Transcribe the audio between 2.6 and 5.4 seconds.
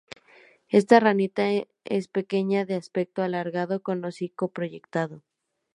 de aspecto alargado con hocico proyectado.